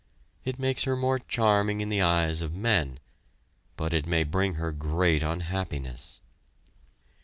[0.43, 2.97] It makes her more charming in the eyes of men;
[3.77, 6.21] but it may bring her great unhappiness.